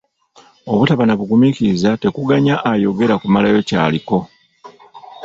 Obutaba 0.71 1.03
na 1.05 1.15
bugumiikiriza 1.19 1.89
tekuganya 2.01 2.55
ayogera 2.71 3.15
kumalayo 3.21 3.59
ky'aliko. 3.67 4.17